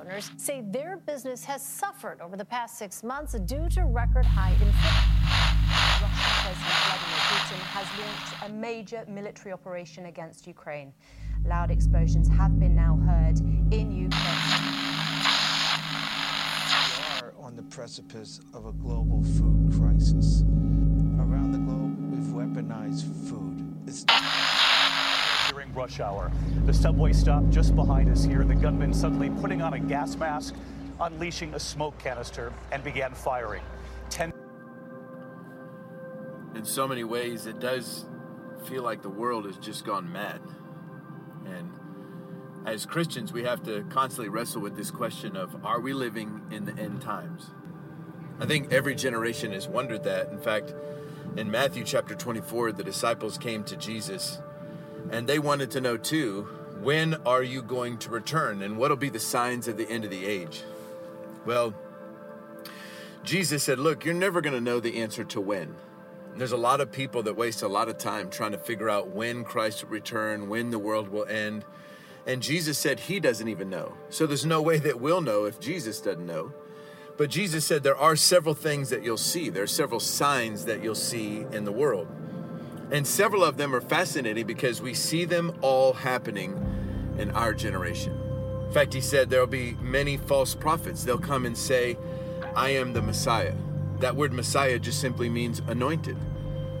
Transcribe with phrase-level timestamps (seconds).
[0.00, 4.52] owners say their business has suffered over the past six months due to record high
[4.52, 4.72] inflation.
[6.02, 10.92] Russian President Vladimir Putin has launched a major military operation against Ukraine.
[11.44, 13.38] Loud explosions have been now heard
[13.72, 14.12] in Ukraine.
[16.96, 20.42] We are on the precipice of a global food crisis.
[21.18, 23.58] Around the globe, we've weaponized food.
[23.86, 24.04] It's
[25.62, 26.30] during rush hour.
[26.66, 30.54] The subway stop just behind us here, the gunman suddenly putting on a gas mask,
[31.00, 33.62] unleashing a smoke canister, and began firing.
[34.10, 34.32] Ten
[36.54, 38.04] in so many ways, it does
[38.66, 40.40] feel like the world has just gone mad.
[41.46, 41.72] And
[42.66, 46.66] as Christians, we have to constantly wrestle with this question of are we living in
[46.66, 47.50] the end times?
[48.38, 50.28] I think every generation has wondered that.
[50.28, 50.74] In fact,
[51.36, 54.38] in Matthew chapter 24, the disciples came to Jesus
[55.12, 56.48] and they wanted to know too
[56.80, 60.04] when are you going to return and what will be the signs of the end
[60.04, 60.64] of the age?
[61.46, 61.74] Well,
[63.22, 65.76] Jesus said, Look, you're never going to know the answer to when.
[66.36, 69.10] There's a lot of people that waste a lot of time trying to figure out
[69.10, 71.64] when Christ will return, when the world will end.
[72.26, 73.94] And Jesus said he doesn't even know.
[74.08, 76.52] So there's no way that we'll know if Jesus doesn't know.
[77.18, 79.50] But Jesus said there are several things that you'll see.
[79.50, 82.08] There are several signs that you'll see in the world.
[82.92, 88.12] And several of them are fascinating because we see them all happening in our generation.
[88.66, 91.02] In fact, he said there'll be many false prophets.
[91.02, 91.96] They'll come and say,
[92.54, 93.54] I am the Messiah.
[94.00, 96.18] That word Messiah just simply means anointed.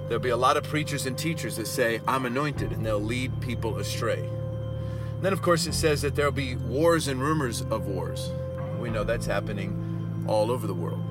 [0.08, 3.40] There'll be a lot of preachers and teachers that say, I'm anointed, and they'll lead
[3.40, 4.18] people astray.
[4.20, 8.30] And then, of course, it says that there'll be wars and rumors of wars.
[8.78, 11.02] We know that's happening all over the world.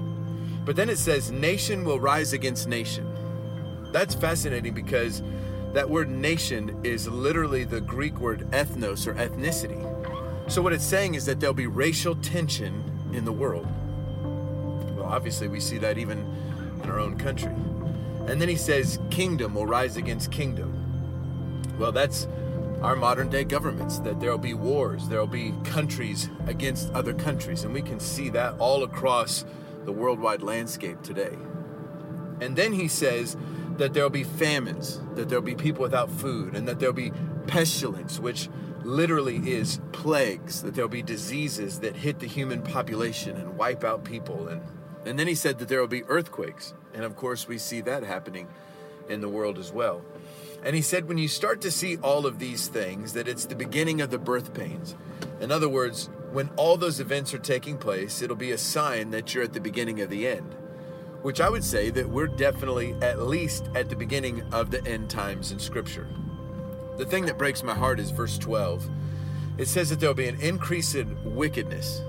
[0.64, 3.11] But then it says, nation will rise against nation.
[3.92, 5.22] That's fascinating because
[5.74, 9.82] that word nation is literally the Greek word ethnos or ethnicity.
[10.52, 12.84] So, what it's saying is that there'll be racial tension
[13.14, 13.68] in the world
[14.96, 16.20] Well, obviously, we see that even
[16.84, 17.54] in our own country.
[18.28, 20.78] And then he says, Kingdom will rise against kingdom.
[21.80, 22.28] Well, that's
[22.82, 27.64] our modern day governments, that there'll be wars, there'll be countries against other countries.
[27.64, 29.46] And we can see that all across
[29.86, 31.38] the worldwide landscape today.
[32.42, 33.38] And then he says
[33.82, 37.12] that there'll be famines, that there'll be people without food, and that there'll be
[37.48, 38.48] pestilence, which
[38.84, 44.04] literally is plagues, that there'll be diseases that hit the human population and wipe out
[44.04, 44.62] people and
[45.04, 46.76] and then he said that there will be earthquakes.
[46.94, 48.48] And of course, we see that happening
[49.10, 50.04] in the world as well.
[50.64, 53.56] And he said, when you start to see all of these things, that it's the
[53.56, 54.96] beginning of the birth pains.
[55.40, 59.34] In other words, when all those events are taking place, it'll be a sign that
[59.34, 60.56] you're at the beginning of the end.
[61.22, 65.10] Which I would say that we're definitely at least at the beginning of the end
[65.10, 66.08] times in Scripture.
[66.98, 68.88] The thing that breaks my heart is verse 12.
[69.58, 72.02] It says that there'll be an increase in wickedness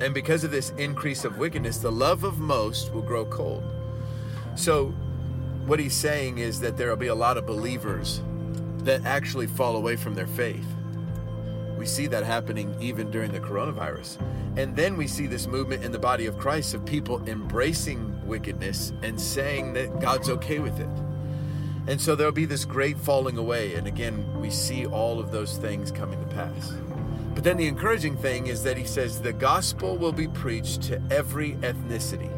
[0.00, 3.62] and because of this increase of wickedness, the love of most will grow cold.
[4.54, 4.88] So,
[5.66, 8.22] what he's saying is that there will be a lot of believers
[8.78, 10.64] that actually fall away from their faith.
[11.76, 14.18] We see that happening even during the coronavirus.
[14.56, 18.94] And then we see this movement in the body of Christ of people embracing wickedness
[19.02, 20.88] and saying that God's okay with it.
[21.86, 23.74] And so there'll be this great falling away.
[23.74, 26.72] And again, we see all of those things coming to pass.
[27.34, 31.02] But then the encouraging thing is that he says the gospel will be preached to
[31.10, 32.30] every ethnicity,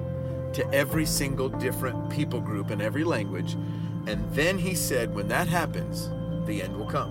[0.54, 3.54] to every single different people group and every language.
[4.06, 6.08] And then he said, when that happens,
[6.46, 7.10] the end will come.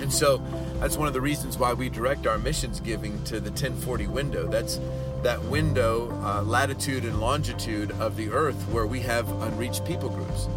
[0.00, 0.42] And so
[0.80, 4.46] that's one of the reasons why we direct our missions giving to the 1040 window.
[4.46, 4.78] That's
[5.22, 10.48] that window, uh, latitude and longitude of the earth where we have unreached people groups.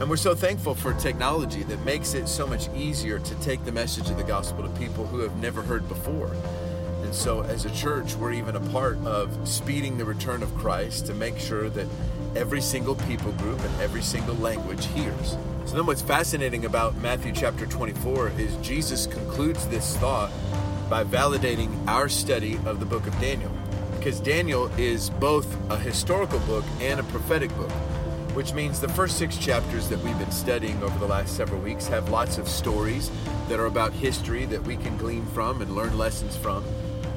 [0.00, 3.72] And we're so thankful for technology that makes it so much easier to take the
[3.72, 6.30] message of the gospel to people who have never heard before.
[7.02, 11.06] And so, as a church, we're even a part of speeding the return of Christ
[11.06, 11.86] to make sure that
[12.36, 15.36] every single people group and every single language hears.
[15.64, 20.30] So, then what's fascinating about Matthew chapter 24 is Jesus concludes this thought
[20.88, 23.57] by validating our study of the book of Daniel.
[24.08, 27.70] Because Daniel is both a historical book and a prophetic book
[28.32, 31.86] which means the first six chapters that we've been studying over the last several weeks
[31.88, 33.10] have lots of stories
[33.50, 36.64] that are about history that we can glean from and learn lessons from.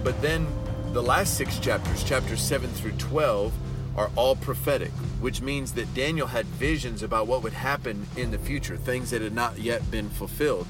[0.03, 0.45] But then
[0.91, 3.53] the last six chapters, chapters 7 through 12,
[3.95, 4.91] are all prophetic,
[5.21, 9.21] which means that Daniel had visions about what would happen in the future, things that
[9.21, 10.67] had not yet been fulfilled.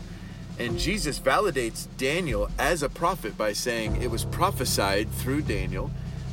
[0.60, 5.90] And Jesus validates Daniel as a prophet by saying it was prophesied through Daniel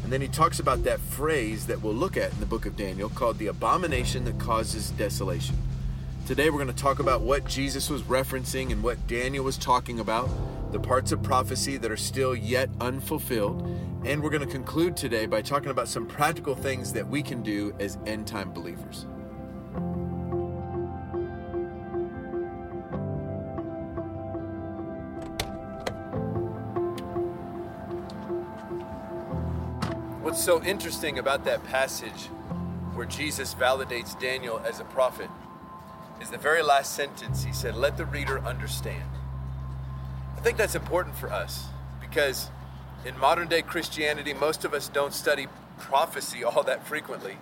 [0.08, 2.78] and then he talks about that phrase that we'll look at in the book of
[2.78, 5.54] Daniel called the abomination that causes desolation.
[6.26, 10.00] Today we're going to talk about what Jesus was referencing and what Daniel was talking
[10.00, 10.30] about.
[10.72, 13.60] the parts of prophecy that are still yet unfulfilled.
[14.06, 17.42] And we're going to conclude today by talking about some practical things that we can
[17.42, 19.04] do as end time believers.
[30.38, 32.26] What's so interesting about that passage
[32.94, 35.28] where Jesus validates Daniel as a prophet
[36.20, 37.42] is the very last sentence.
[37.42, 39.02] He said, Let the reader understand.
[40.36, 41.66] I think that's important for us
[42.00, 42.50] because
[43.04, 47.38] in modern day Christianity, most of us don't study prophecy all that frequently.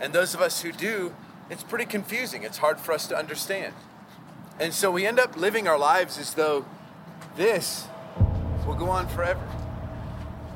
[0.00, 1.14] And those of us who do,
[1.50, 2.42] it's pretty confusing.
[2.42, 3.74] It's hard for us to understand.
[4.58, 6.64] And so we end up living our lives as though
[7.36, 7.86] this
[8.66, 9.46] will go on forever,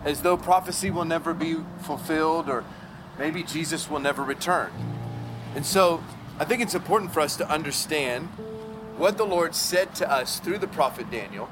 [0.04, 2.64] as though prophecy will never be fulfilled, or
[3.18, 4.70] maybe Jesus will never return.
[5.54, 6.02] And so
[6.38, 8.28] I think it's important for us to understand
[8.96, 11.48] what the Lord said to us through the prophet Daniel,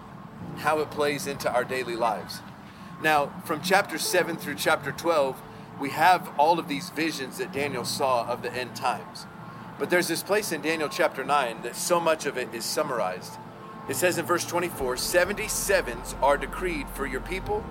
[0.58, 2.40] how it plays into our daily lives.
[3.02, 5.40] Now, from chapter 7 through chapter 12,
[5.78, 9.26] we have all of these visions that Daniel saw of the end times.
[9.78, 13.34] But there's this place in Daniel chapter 9 that so much of it is summarized.
[13.88, 17.64] It says in verse 24 70 sevens are decreed for your people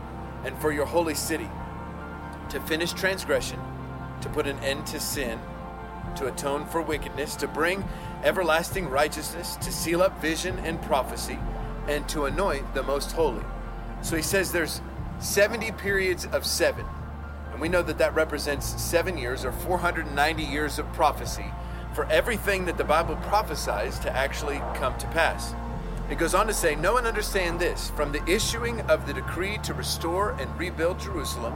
[0.46, 1.50] and for your holy city
[2.50, 3.60] to finish transgression,
[4.22, 5.40] to put an end to sin
[6.16, 7.84] to atone for wickedness, to bring
[8.24, 11.40] everlasting righteousness, to seal up vision and prophecy,
[11.88, 13.44] and to anoint the most holy.
[14.02, 14.82] So he says there's
[15.20, 16.86] 70 periods of seven.
[17.52, 21.46] And we know that that represents seven years or 490 years of prophecy
[21.94, 25.54] for everything that the Bible prophesies to actually come to pass.
[26.10, 29.58] It goes on to say, No one understand this from the issuing of the decree
[29.64, 31.56] to restore and rebuild Jerusalem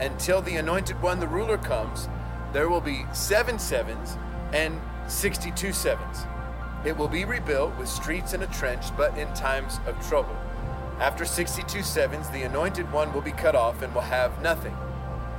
[0.00, 2.08] until the anointed one, the ruler, comes
[2.54, 4.16] there will be seven sevens
[4.52, 6.24] and 62 sevens.
[6.84, 10.36] It will be rebuilt with streets and a trench, but in times of trouble.
[11.00, 14.76] After 62 sevens, the anointed one will be cut off and will have nothing.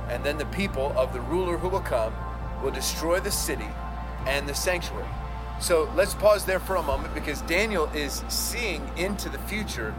[0.08, 2.12] And then the people of the ruler who will come
[2.62, 3.68] will destroy the city
[4.26, 5.08] and the sanctuary.
[5.60, 9.94] So let's pause there for a moment because Daniel is seeing into the future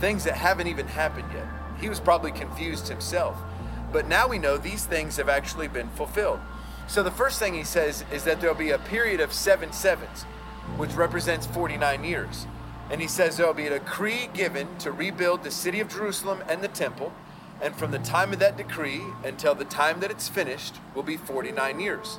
[0.00, 1.46] things that haven't even happened yet.
[1.80, 3.36] He was probably confused himself.
[3.92, 6.40] But now we know these things have actually been fulfilled.
[6.86, 10.22] So the first thing he says is that there'll be a period of seven sevens,
[10.76, 12.46] which represents 49 years.
[12.90, 16.62] And he says there'll be a decree given to rebuild the city of Jerusalem and
[16.62, 17.12] the temple.
[17.60, 21.16] And from the time of that decree until the time that it's finished will be
[21.16, 22.18] 49 years.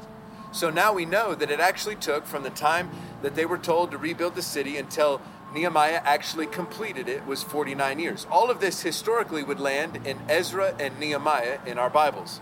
[0.53, 2.89] So now we know that it actually took from the time
[3.21, 5.21] that they were told to rebuild the city until
[5.53, 8.25] Nehemiah actually completed it was 49 years.
[8.31, 12.39] All of this historically would land in Ezra and Nehemiah in our Bibles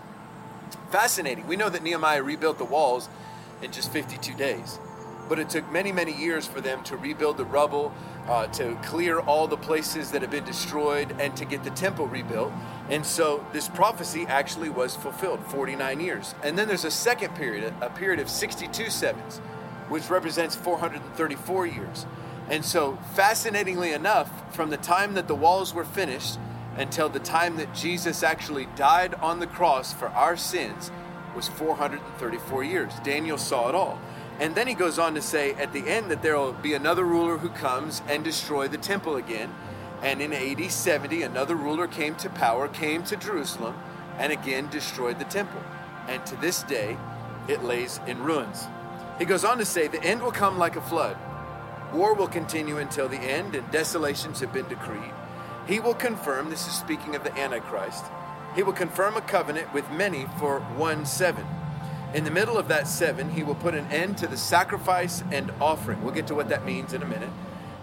[0.92, 1.46] fascinating.
[1.46, 3.08] We know that Nehemiah rebuilt the walls
[3.62, 4.78] in just 52 days,
[5.28, 7.92] but it took many, many years for them to rebuild the rubble,
[8.28, 12.06] uh, to clear all the places that had been destroyed, and to get the temple
[12.06, 12.52] rebuilt.
[12.90, 16.34] And so this prophecy actually was fulfilled 49 years.
[16.42, 19.38] And then there's a second period, a period of 62 sevens,
[19.88, 22.06] which represents 434 years.
[22.48, 26.38] And so, fascinatingly enough, from the time that the walls were finished
[26.76, 30.90] until the time that Jesus actually died on the cross for our sins
[31.34, 32.92] was 434 years.
[33.02, 33.98] Daniel saw it all.
[34.42, 37.04] And then he goes on to say at the end that there will be another
[37.04, 39.54] ruler who comes and destroy the temple again.
[40.02, 43.76] And in AD 70, another ruler came to power, came to Jerusalem,
[44.18, 45.62] and again destroyed the temple.
[46.08, 46.96] And to this day,
[47.46, 48.66] it lays in ruins.
[49.16, 51.16] He goes on to say, The end will come like a flood.
[51.92, 55.12] War will continue until the end, and desolations have been decreed.
[55.68, 58.06] He will confirm, this is speaking of the Antichrist,
[58.56, 61.46] he will confirm a covenant with many for one seven.
[62.14, 65.50] In the middle of that seven, he will put an end to the sacrifice and
[65.62, 66.02] offering.
[66.02, 67.30] We'll get to what that means in a minute.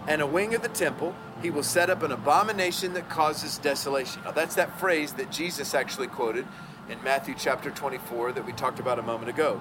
[0.06, 4.22] And a wing of the temple, he will set up an abomination that causes desolation.
[4.22, 6.46] Now, that's that phrase that Jesus actually quoted
[6.88, 9.60] in Matthew chapter 24 that we talked about a moment ago.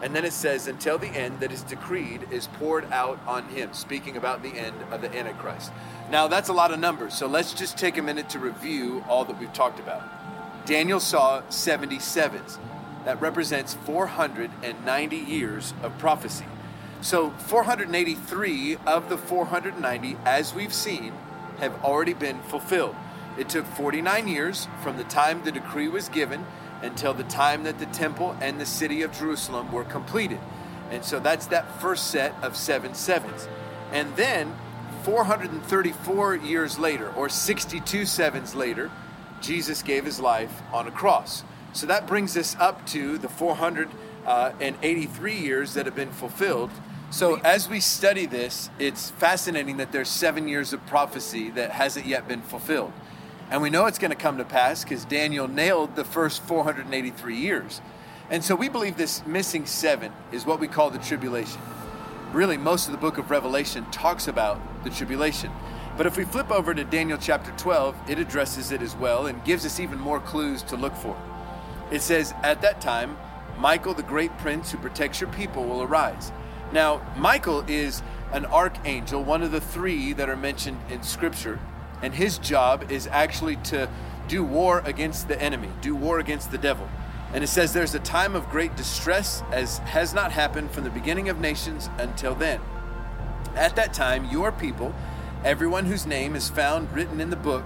[0.00, 3.74] And then it says, until the end that is decreed is poured out on him,
[3.74, 5.70] speaking about the end of the Antichrist.
[6.10, 9.26] Now, that's a lot of numbers, so let's just take a minute to review all
[9.26, 10.02] that we've talked about.
[10.64, 12.58] Daniel saw 77s.
[13.08, 16.44] That represents 490 years of prophecy.
[17.00, 21.14] So, 483 of the 490, as we've seen,
[21.58, 22.94] have already been fulfilled.
[23.38, 26.44] It took 49 years from the time the decree was given
[26.82, 30.40] until the time that the temple and the city of Jerusalem were completed.
[30.90, 33.48] And so that's that first set of seven sevens.
[33.90, 34.54] And then
[35.04, 38.90] 434 years later, or 62 sevens later,
[39.40, 41.42] Jesus gave his life on a cross.
[41.72, 46.70] So that brings us up to the 483 years that have been fulfilled
[47.10, 52.04] So, as we study this, it's fascinating that there's seven years of prophecy that hasn't
[52.04, 52.92] yet been fulfilled.
[53.50, 57.34] And we know it's going to come to pass because Daniel nailed the first 483
[57.34, 57.80] years.
[58.30, 61.62] And so we believe this missing seven is what we call the tribulation.
[62.32, 65.50] Really, most of the book of Revelation talks about the tribulation.
[65.96, 69.42] But if we flip over to Daniel chapter 12, it addresses it as well and
[69.44, 71.16] gives us even more clues to look for.
[71.90, 73.16] It says, At that time,
[73.56, 76.32] Michael, the great prince who protects your people, will arise
[76.72, 78.02] now, Michael is
[78.32, 81.58] an archangel, one of the three that are mentioned in Scripture,
[82.02, 83.88] and his job is actually to
[84.28, 86.88] do war against the enemy, do war against the devil.
[87.32, 90.90] And it says there's a time of great distress as has not happened from the
[90.90, 92.60] beginning of nations until then.
[93.54, 94.94] At that time, your people,
[95.44, 97.64] everyone whose name is found written in the book,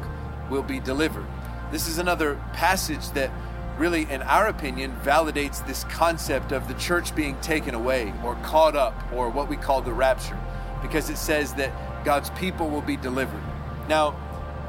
[0.49, 1.26] will be delivered.
[1.73, 3.31] This is another passage that
[3.79, 8.76] really, in our opinion, validates this concept of the church being taken away or caught
[8.76, 10.38] up or what we call the rapture,
[10.83, 11.73] because it says that
[12.05, 13.43] God's people will be delivered.
[13.88, 14.14] Now,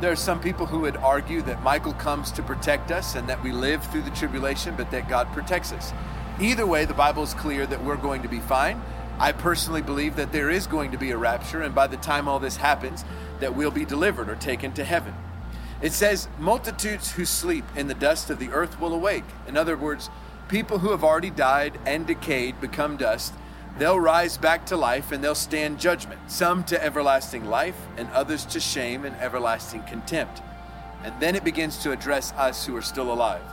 [0.01, 3.43] there are some people who would argue that Michael comes to protect us and that
[3.43, 5.93] we live through the tribulation, but that God protects us.
[6.41, 8.81] Either way, the Bible is clear that we're going to be fine.
[9.19, 12.27] I personally believe that there is going to be a rapture, and by the time
[12.27, 13.05] all this happens,
[13.39, 15.13] that we'll be delivered or taken to heaven.
[15.83, 19.25] It says, Multitudes who sleep in the dust of the earth will awake.
[19.47, 20.09] In other words,
[20.47, 23.33] people who have already died and decayed become dust.
[23.77, 28.45] They'll rise back to life and they'll stand judgment, some to everlasting life and others
[28.45, 30.41] to shame and everlasting contempt.
[31.03, 33.43] And then it begins to address us who are still alive.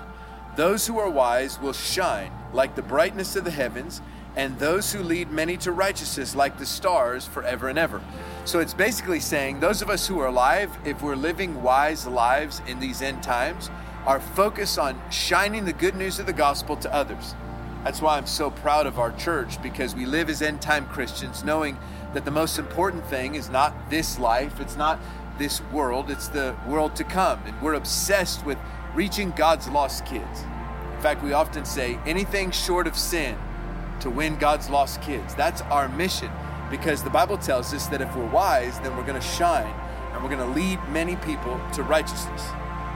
[0.55, 4.03] Those who are wise will shine like the brightness of the heavens
[4.37, 8.01] and those who lead many to righteousness like the stars forever and ever.
[8.45, 12.63] So it's basically saying those of us who are alive, if we're living wise lives
[12.67, 13.71] in these end times,
[14.07, 17.35] are focused on shining the good news of the gospel to others.
[17.85, 21.45] That's why I'm so proud of our church because we live as end time Christians,
[21.45, 21.79] knowing
[22.15, 24.99] that the most important thing is not this life, it's not
[25.39, 27.41] this world, it's the world to come.
[27.47, 28.59] And we're obsessed with
[28.95, 30.45] reaching God's lost kids.
[30.95, 33.39] In fact, we often say anything short of sin
[34.01, 35.35] to win God's lost kids.
[35.35, 36.31] That's our mission
[36.71, 39.75] because the Bible tells us that if we're wise, then we're going to shine
[40.13, 42.45] and we're going to lead many people to righteousness.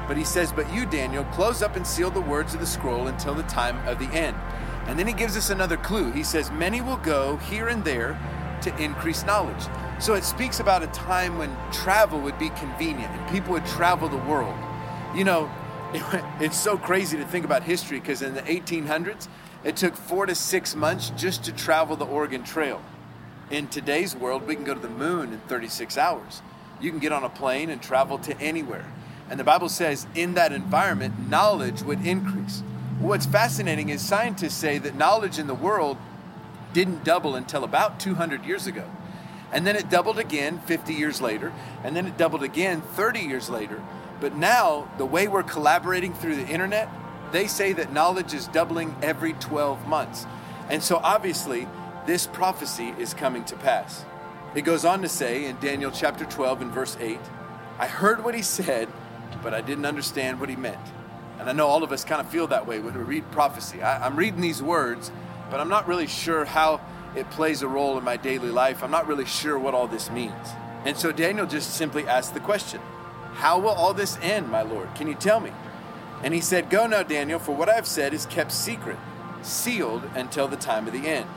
[0.07, 3.07] But he says, But you, Daniel, close up and seal the words of the scroll
[3.07, 4.37] until the time of the end.
[4.87, 6.13] And then he gives us another clue.
[6.13, 8.19] He says, Many will go here and there
[8.63, 9.65] to increase knowledge.
[9.99, 14.09] So it speaks about a time when travel would be convenient and people would travel
[14.09, 14.57] the world.
[15.15, 15.51] You know,
[16.41, 19.29] it's so crazy to think about history because in the 1800s,
[19.65, 22.83] it took four to six months just to travel the Oregon Trail.
[23.51, 26.43] In today's world, we can go to the moon in 36 hours.
[26.81, 28.85] You can get on a plane and travel to anywhere.
[29.31, 32.63] And the Bible says in that environment, knowledge would increase.
[32.99, 35.97] What's fascinating is scientists say that knowledge in the world
[36.73, 38.85] didn't double until about 200 years ago.
[39.53, 41.53] And then it doubled again 50 years later,
[41.85, 43.83] and then it doubled again 30 years later.
[44.21, 46.89] But now, the way we're collaborating through the internet,
[47.35, 50.27] they say that knowledge is doubling every 12 months.
[50.71, 51.67] And so obviously,
[52.07, 54.05] this prophecy is coming to pass.
[54.55, 57.19] It goes on to say in Daniel chapter 12 and verse 8,
[57.79, 58.89] I heard what he said,
[59.43, 60.79] but I didn't understand what he meant.
[61.41, 63.83] And I know all of us kind of feel that way when we read prophecy.
[63.83, 65.11] I, am reading these words,
[65.51, 66.81] but I'm not really sure how
[67.17, 68.85] it plays a role in my daily life.
[68.85, 70.49] I'm not really sure what all this means.
[70.85, 72.81] And so Daniel just simply asked the question
[73.35, 74.95] How will all this end, my Lord?
[74.95, 75.51] Can you tell me?
[76.25, 78.97] And he said, Go now, Daniel, for what I have said is kept secret,
[79.43, 81.29] sealed until the time of the end.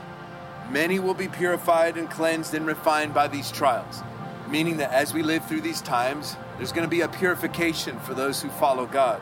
[0.70, 4.02] Many will be purified and cleansed and refined by these trials,
[4.48, 8.14] meaning that as we live through these times, there's going to be a purification for
[8.14, 9.20] those who follow God.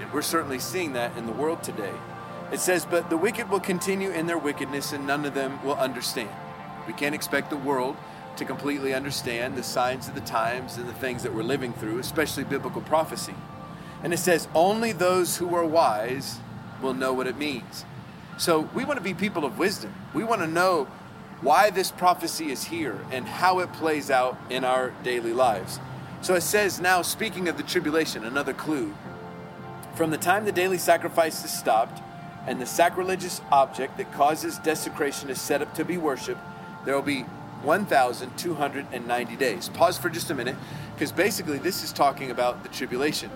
[0.00, 1.94] And we're certainly seeing that in the world today.
[2.50, 5.76] It says, But the wicked will continue in their wickedness, and none of them will
[5.76, 6.30] understand.
[6.88, 7.96] We can't expect the world
[8.38, 12.00] to completely understand the signs of the times and the things that we're living through,
[12.00, 13.34] especially biblical prophecy.
[14.06, 16.38] And it says, only those who are wise
[16.80, 17.84] will know what it means.
[18.38, 19.92] So we want to be people of wisdom.
[20.14, 20.84] We want to know
[21.40, 25.80] why this prophecy is here and how it plays out in our daily lives.
[26.22, 28.94] So it says now, speaking of the tribulation, another clue.
[29.96, 32.00] From the time the daily sacrifice is stopped
[32.46, 36.40] and the sacrilegious object that causes desecration is set up to be worshiped,
[36.84, 37.22] there will be
[37.62, 39.68] 1,290 days.
[39.70, 40.54] Pause for just a minute,
[40.94, 43.32] because basically this is talking about the tribulation.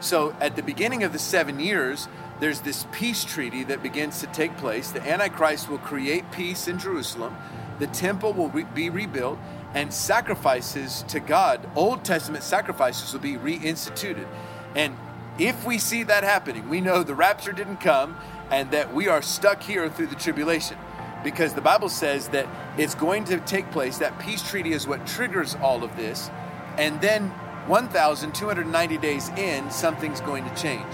[0.00, 2.08] So at the beginning of the seven years,
[2.40, 4.90] there's this peace treaty that begins to take place.
[4.90, 7.36] The Antichrist will create peace in Jerusalem,
[7.78, 9.38] the temple will re- be rebuilt,
[9.74, 14.26] and sacrifices to God, Old Testament sacrifices, will be reinstituted.
[14.74, 14.96] And
[15.38, 18.16] if we see that happening, we know the rapture didn't come
[18.50, 20.76] and that we are stuck here through the tribulation.
[21.22, 22.46] because the Bible says that
[22.78, 23.98] it's going to take place.
[23.98, 26.30] That peace treaty is what triggers all of this.
[26.78, 27.32] And then
[27.70, 30.92] 1,290 days in, something's going to change.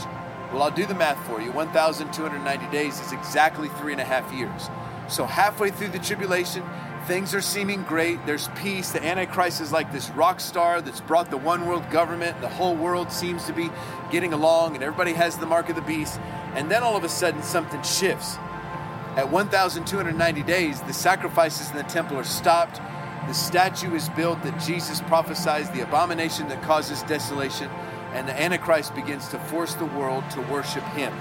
[0.52, 1.50] Well, I'll do the math for you.
[1.52, 4.68] 1,290 days is exactly three and a half years.
[5.08, 6.62] So, halfway through the tribulation,
[7.06, 8.26] things are seeming great.
[8.26, 8.90] There's peace.
[8.90, 12.38] The Antichrist is like this rock star that's brought the one world government.
[12.42, 13.70] The whole world seems to be
[14.12, 16.20] getting along, and everybody has the mark of the beast.
[16.54, 18.36] And then all of a sudden, something shifts.
[19.16, 22.82] At 1,290 days, the sacrifices in the temple are stopped.
[23.26, 27.68] The statue is built that Jesus prophesies, the abomination that causes desolation,
[28.12, 31.12] and the Antichrist begins to force the world to worship him.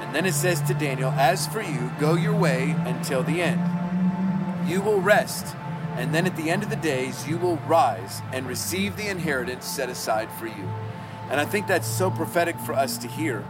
[0.00, 3.60] And then it says to Daniel, As for you, go your way until the end.
[4.68, 5.54] You will rest,
[5.96, 9.66] and then at the end of the days, you will rise and receive the inheritance
[9.66, 10.70] set aside for you.
[11.30, 13.44] And I think that's so prophetic for us to hear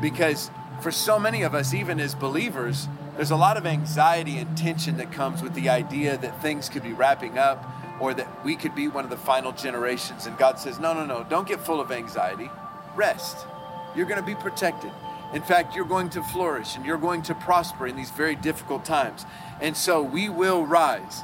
[0.00, 4.56] because for so many of us, even as believers, there's a lot of anxiety and
[4.58, 7.64] tension that comes with the idea that things could be wrapping up
[7.98, 10.26] or that we could be one of the final generations.
[10.26, 12.50] And God says, no, no, no, don't get full of anxiety.
[12.94, 13.46] Rest.
[13.94, 14.90] You're going to be protected.
[15.32, 18.84] In fact, you're going to flourish and you're going to prosper in these very difficult
[18.84, 19.24] times.
[19.62, 21.22] And so we will rise.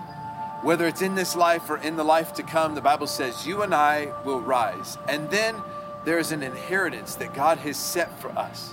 [0.63, 3.63] Whether it's in this life or in the life to come, the Bible says you
[3.63, 4.97] and I will rise.
[5.09, 5.61] And then
[6.07, 8.73] there's an inheritance that God has set for us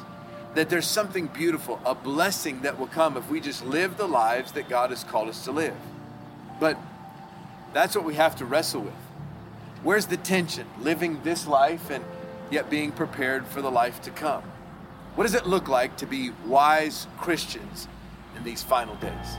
[0.55, 4.51] that there's something beautiful, a blessing that will come if we just live the lives
[4.53, 5.75] that God has called us to live.
[6.59, 6.77] But
[7.73, 8.93] that's what we have to wrestle with.
[9.83, 10.67] Where's the tension?
[10.79, 12.03] Living this life and
[12.51, 14.43] yet being prepared for the life to come.
[15.15, 17.87] What does it look like to be wise Christians
[18.35, 19.37] in these final days?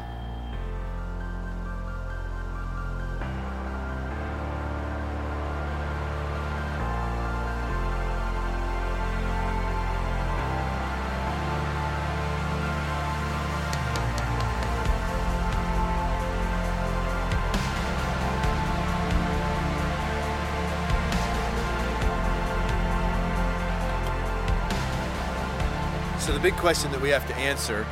[26.40, 27.85] The big question that we have to answer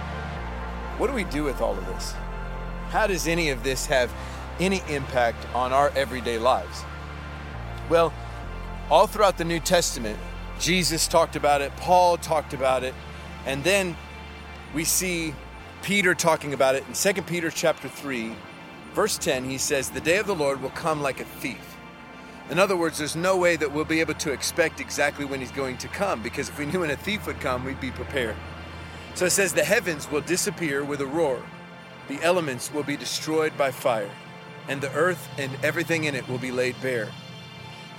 [0.96, 2.14] what do we do with all of this?
[2.88, 4.10] How does any of this have
[4.58, 6.82] any impact on our everyday lives?
[7.90, 8.12] Well,
[8.90, 10.18] all throughout the New Testament,
[10.58, 12.94] Jesus talked about it, Paul talked about it,
[13.44, 13.94] and then
[14.74, 15.34] we see
[15.82, 18.32] Peter talking about it in 2 Peter chapter 3,
[18.94, 19.44] verse 10.
[19.44, 21.76] He says, The day of the Lord will come like a thief.
[22.50, 25.50] In other words, there's no way that we'll be able to expect exactly when he's
[25.50, 28.36] going to come because if we knew when a thief would come, we'd be prepared.
[29.14, 31.42] So it says, The heavens will disappear with a roar,
[32.08, 34.10] the elements will be destroyed by fire,
[34.66, 37.08] and the earth and everything in it will be laid bare.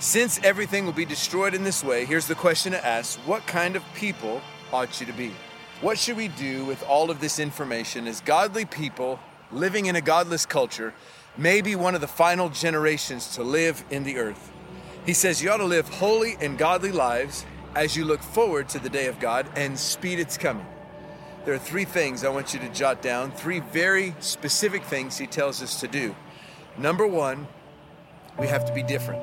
[0.00, 3.76] Since everything will be destroyed in this way, here's the question to ask What kind
[3.76, 4.40] of people
[4.72, 5.32] ought you to be?
[5.80, 9.20] What should we do with all of this information as godly people
[9.52, 10.92] living in a godless culture?
[11.36, 14.52] Maybe one of the final generations to live in the earth.
[15.06, 18.78] He says you ought to live holy and godly lives as you look forward to
[18.78, 20.66] the day of God and speed its coming.
[21.44, 25.26] There are three things I want you to jot down, three very specific things he
[25.26, 26.14] tells us to do.
[26.76, 27.46] Number one,
[28.38, 29.22] we have to be different.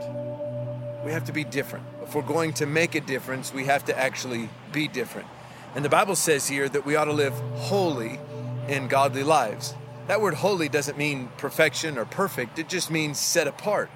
[1.06, 1.86] We have to be different.
[2.04, 5.28] If we're going to make a difference, we have to actually be different.
[5.76, 8.20] And the Bible says here that we ought to live holy
[8.68, 9.76] and godly lives.
[10.08, 13.90] That word holy doesn't mean perfection or perfect, it just means set apart.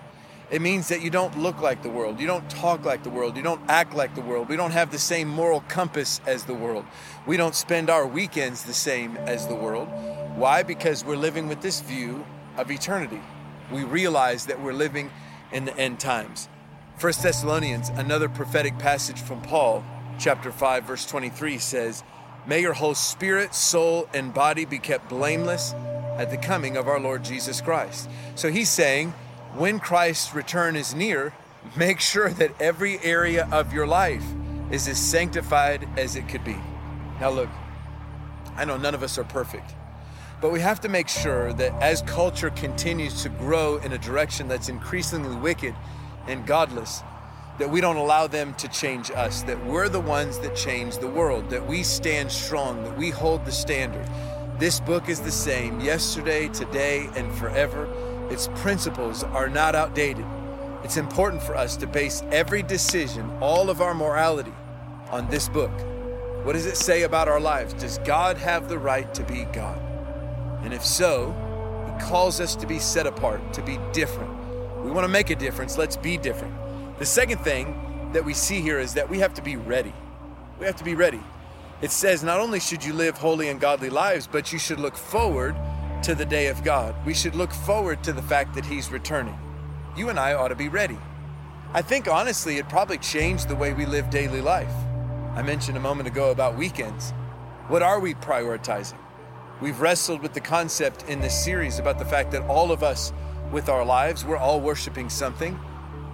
[0.49, 3.37] It means that you don't look like the world, you don't talk like the world,
[3.37, 6.53] you don't act like the world, we don't have the same moral compass as the
[6.53, 6.85] world,
[7.25, 9.87] we don't spend our weekends the same as the world.
[10.35, 10.63] Why?
[10.63, 12.25] Because we're living with this view
[12.57, 13.21] of eternity.
[13.71, 15.11] We realize that we're living
[15.53, 16.49] in the end times.
[16.99, 19.85] 1 Thessalonians, another prophetic passage from Paul,
[20.19, 22.03] chapter 5, verse 23 says,
[22.45, 25.73] May your whole spirit, soul, and body be kept blameless
[26.21, 28.07] at the coming of our Lord Jesus Christ.
[28.35, 29.09] So he's saying,
[29.55, 31.33] when Christ's return is near,
[31.75, 34.23] make sure that every area of your life
[34.69, 36.57] is as sanctified as it could be.
[37.19, 37.49] Now, look,
[38.55, 39.73] I know none of us are perfect,
[40.41, 44.47] but we have to make sure that as culture continues to grow in a direction
[44.47, 45.73] that's increasingly wicked
[46.27, 47.01] and godless,
[47.57, 51.07] that we don't allow them to change us, that we're the ones that change the
[51.07, 54.07] world, that we stand strong, that we hold the standard
[54.61, 57.89] this book is the same yesterday, today, and forever.
[58.29, 60.23] Its principles are not outdated.
[60.83, 64.53] It's important for us to base every decision, all of our morality,
[65.09, 65.71] on this book.
[66.45, 67.73] What does it say about our lives?
[67.73, 69.81] Does God have the right to be God?
[70.63, 71.33] And if so,
[71.87, 74.29] He calls us to be set apart, to be different.
[74.85, 76.53] We want to make a difference, let's be different.
[76.99, 79.93] The second thing that we see here is that we have to be ready.
[80.59, 81.21] We have to be ready
[81.81, 84.95] it says not only should you live holy and godly lives, but you should look
[84.95, 85.55] forward
[86.03, 86.95] to the day of God.
[87.05, 89.37] We should look forward to the fact that He's returning.
[89.95, 90.97] You and I ought to be ready.
[91.73, 94.73] I think honestly, it probably changed the way we live daily life.
[95.35, 97.11] I mentioned a moment ago about weekends.
[97.67, 98.97] What are we prioritizing?
[99.61, 103.13] We've wrestled with the concept in this series about the fact that all of us,
[103.51, 105.59] with our lives, we're all worshiping something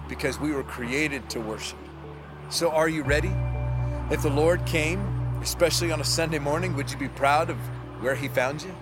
[0.08, 1.78] because we were created to worship.
[2.50, 3.34] So, are you ready?
[4.10, 7.56] If the Lord came, especially on a Sunday morning, would you be proud of
[8.00, 8.74] where He found you?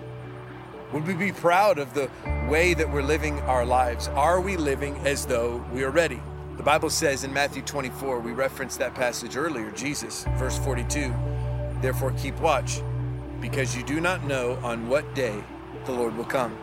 [0.93, 2.09] Would we be proud of the
[2.49, 4.07] way that we're living our lives?
[4.09, 6.21] Are we living as though we are ready?
[6.55, 11.13] The Bible says in Matthew 24, we referenced that passage earlier, Jesus, verse 42,
[11.81, 12.81] therefore keep watch
[13.41, 15.43] because you do not know on what day
[15.85, 16.57] the Lord will come.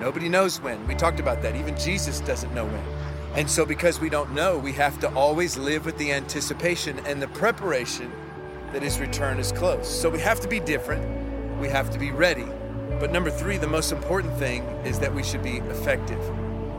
[0.00, 0.86] Nobody knows when.
[0.86, 1.56] We talked about that.
[1.56, 2.82] Even Jesus doesn't know when.
[3.34, 7.20] And so, because we don't know, we have to always live with the anticipation and
[7.20, 8.10] the preparation
[8.72, 9.88] that his return is close.
[9.88, 11.58] So, we have to be different.
[11.58, 12.46] We have to be ready.
[13.00, 16.20] But number three, the most important thing is that we should be effective.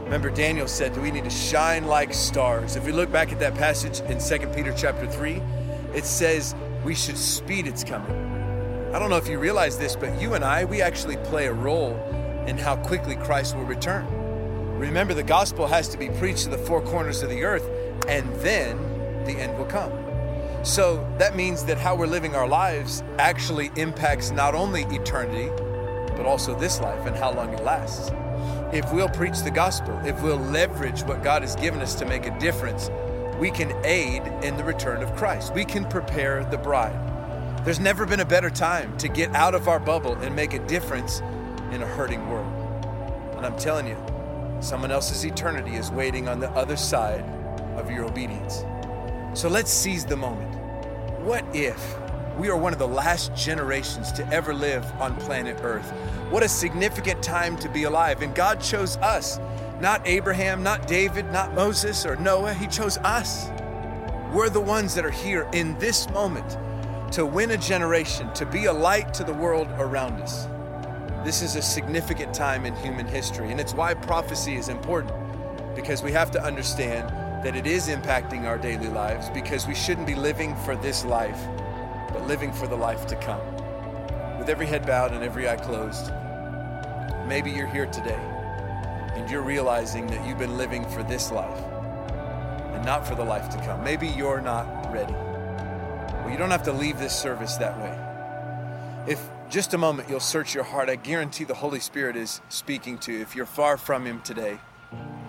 [0.04, 2.76] Remember, Daniel said that we need to shine like stars.
[2.76, 5.42] If we look back at that passage in 2 Peter chapter 3,
[5.96, 8.12] it says we should speed its coming.
[8.94, 11.54] I don't know if you realize this, but you and I, we actually play a
[11.54, 11.96] role
[12.46, 14.06] in how quickly Christ will return.
[14.78, 17.70] Remember, the gospel has to be preached to the four corners of the earth,
[18.10, 18.78] and then
[19.24, 19.92] the end will come.
[20.64, 25.50] So that means that how we're living our lives actually impacts not only eternity,
[26.16, 28.12] but also this life and how long it lasts.
[28.72, 32.28] If we'll preach the gospel, if we'll leverage what God has given us to make
[32.28, 32.92] a difference,
[33.40, 35.54] we can aid in the return of Christ.
[35.56, 37.66] We can prepare the bride.
[37.66, 40.60] There's never been a better time to get out of our bubble and make a
[40.68, 41.22] difference
[41.72, 42.52] in a hurting world.
[43.36, 43.98] And I'm telling you,
[44.60, 47.24] someone else's eternity is waiting on the other side
[47.78, 48.64] of your obedience.
[49.34, 50.51] So let's seize the moment.
[51.24, 51.98] What if
[52.36, 55.88] we are one of the last generations to ever live on planet Earth?
[56.32, 58.24] What a significant time to be alive.
[58.24, 59.40] And God chose us,
[59.80, 62.56] not Abraham, not David, not Moses or Noah.
[62.56, 63.52] He chose us.
[64.34, 66.58] We're the ones that are here in this moment
[67.14, 70.48] to win a generation, to be a light to the world around us.
[71.24, 75.14] This is a significant time in human history, and it's why prophecy is important
[75.76, 80.06] because we have to understand that it is impacting our daily lives because we shouldn't
[80.06, 81.40] be living for this life,
[82.10, 83.42] but living for the life to come.
[84.38, 86.12] With every head bowed and every eye closed,
[87.28, 88.20] maybe you're here today
[89.16, 91.60] and you're realizing that you've been living for this life
[92.74, 93.84] and not for the life to come.
[93.84, 95.14] Maybe you're not ready.
[95.14, 99.12] Well, you don't have to leave this service that way.
[99.12, 103.00] If just a moment you'll search your heart, I guarantee the Holy Spirit is speaking
[103.00, 103.22] to you.
[103.22, 104.60] If you're far from Him today,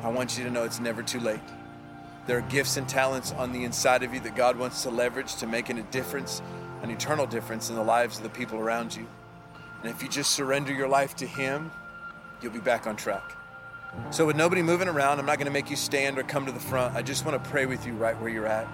[0.03, 1.40] I want you to know it's never too late.
[2.26, 5.35] There are gifts and talents on the inside of you that God wants to leverage
[5.37, 6.40] to making a difference,
[6.82, 9.06] an eternal difference in the lives of the people around you.
[9.82, 11.72] And if you just surrender your life to Him,
[12.40, 13.37] you'll be back on track.
[14.11, 16.52] So, with nobody moving around, I'm not going to make you stand or come to
[16.52, 16.94] the front.
[16.94, 18.68] I just want to pray with you right where you're at.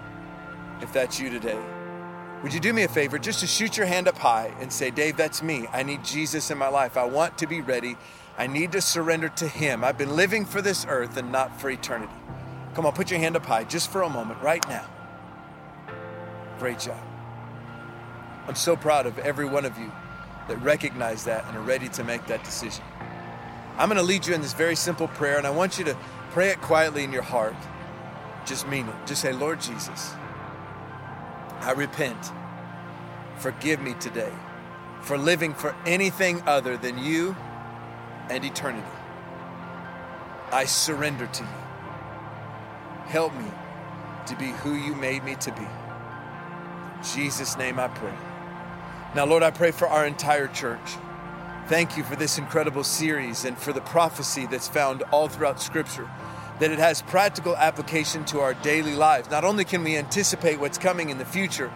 [0.80, 1.58] If that's you today,
[2.42, 4.90] would you do me a favor just to shoot your hand up high and say,
[4.90, 5.66] Dave, that's me.
[5.72, 6.96] I need Jesus in my life.
[6.96, 7.96] I want to be ready.
[8.36, 9.82] I need to surrender to Him.
[9.82, 12.12] I've been living for this earth and not for eternity.
[12.78, 14.86] Come on, put your hand up high just for a moment right now.
[16.60, 17.02] Great job.
[18.46, 19.90] I'm so proud of every one of you
[20.46, 22.84] that recognize that and are ready to make that decision.
[23.78, 25.96] I'm going to lead you in this very simple prayer, and I want you to
[26.30, 27.56] pray it quietly in your heart.
[28.46, 28.94] Just mean it.
[29.06, 30.12] Just say, Lord Jesus.
[31.62, 32.30] I repent.
[33.38, 34.32] Forgive me today
[35.00, 37.34] for living for anything other than you
[38.30, 38.86] and eternity.
[40.52, 41.67] I surrender to you.
[43.08, 43.50] Help me
[44.26, 45.62] to be who you made me to be.
[45.62, 48.14] In Jesus' name I pray.
[49.14, 50.96] Now, Lord, I pray for our entire church.
[51.68, 56.08] Thank you for this incredible series and for the prophecy that's found all throughout Scripture
[56.58, 59.30] that it has practical application to our daily lives.
[59.30, 61.72] Not only can we anticipate what's coming in the future,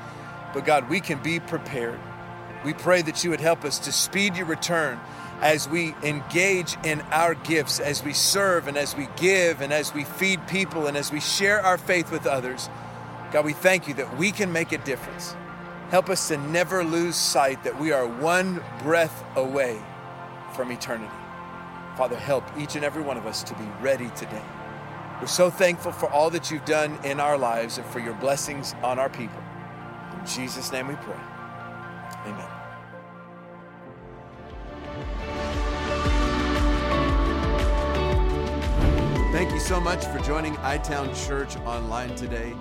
[0.53, 1.99] but God, we can be prepared.
[2.65, 5.01] We pray that you would help us to speed your return
[5.43, 9.93] as we engage in our gifts, as we serve and as we give and as
[9.93, 12.71] we feed people and as we share our faith with others.
[13.33, 15.35] God, we thank you that we can make a difference.
[15.91, 19.79] Help us to never lose sight that we are one breath away
[20.55, 21.13] from eternity.
[21.97, 24.43] Father, help each and every one of us to be ready today.
[25.21, 28.75] We're so thankful for all that you've done in our lives and for your blessings
[28.83, 29.43] on our people.
[30.19, 31.21] In Jesus' name we pray.
[32.27, 32.62] Amen.
[39.63, 42.53] so much for joining iTown Church online today.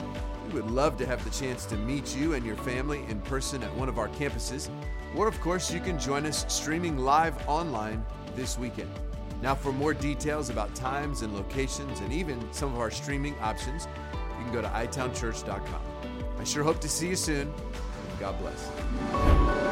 [0.46, 3.64] We would love to have the chance to meet you and your family in person
[3.64, 4.70] at one of our campuses,
[5.16, 8.92] or of course, you can join us streaming live online this weekend.
[9.42, 13.88] Now, for more details about times and locations and even some of our streaming options,
[14.38, 15.82] you can go to itownchurch.com.
[16.40, 17.52] I sure hope to see you soon.
[18.20, 19.71] God bless.